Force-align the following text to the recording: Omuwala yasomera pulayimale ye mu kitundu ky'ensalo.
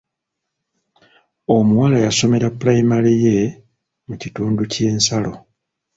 Omuwala 1.55 1.97
yasomera 2.05 2.47
pulayimale 2.57 3.11
ye 3.23 3.35
mu 4.07 4.15
kitundu 4.21 4.61
ky'ensalo. 4.71 5.31